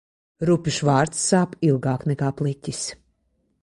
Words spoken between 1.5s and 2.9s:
ilgāk nekā pliķis.